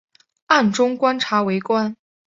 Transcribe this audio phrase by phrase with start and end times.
[0.47, 1.95] 暗中观察围观